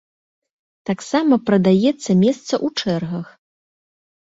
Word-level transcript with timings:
Таксама 0.91 1.39
прадаецца 1.51 2.19
месца 2.25 2.43
ў 2.43 2.67
чэргах. 2.79 3.27